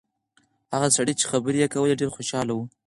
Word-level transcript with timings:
هغه 0.73 0.87
سړی 0.97 1.13
چې 1.19 1.25
خبرې 1.31 1.59
یې 1.63 1.67
کولې 1.73 1.99
ډېر 1.99 2.09
خوشاله 2.15 2.53
و. 2.55 2.59